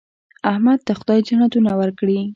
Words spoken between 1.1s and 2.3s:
جنتونه ورکړي.